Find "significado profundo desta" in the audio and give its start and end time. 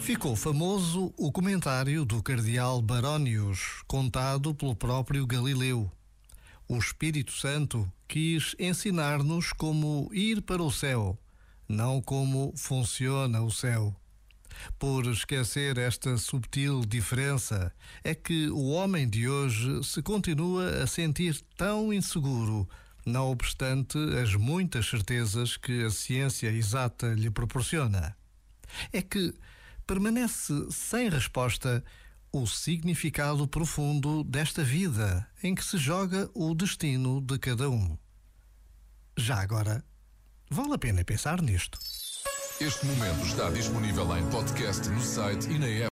32.46-34.64